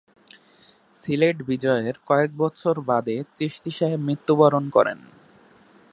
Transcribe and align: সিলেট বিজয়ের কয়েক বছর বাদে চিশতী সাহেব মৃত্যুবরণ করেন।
সিলেট 0.95 1.37
বিজয়ের 1.47 1.95
কয়েক 2.07 2.31
বছর 2.37 2.75
বাদে 2.81 3.17
চিশতী 3.35 3.71
সাহেব 3.71 3.99
মৃত্যুবরণ 3.99 4.65
করেন। 4.69 4.99